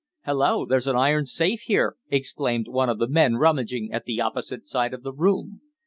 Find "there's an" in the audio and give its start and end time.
0.67-0.95